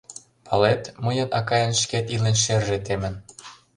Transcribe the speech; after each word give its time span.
Палет, 0.45 0.83
мыйын 1.05 1.29
акайын 1.39 1.73
шкет 1.81 2.05
илен 2.13 2.37
шерже 2.43 2.77
темын. 2.85 3.15